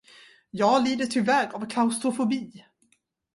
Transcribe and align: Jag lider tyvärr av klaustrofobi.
Jag 0.51 0.83
lider 0.83 1.05
tyvärr 1.05 1.53
av 1.55 1.69
klaustrofobi. 1.69 2.65